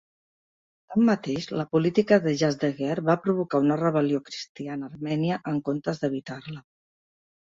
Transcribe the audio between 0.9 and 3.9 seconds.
Tanmateix, la política de Yazdegerd va provocar una